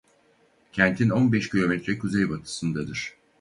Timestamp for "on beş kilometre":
1.11-1.97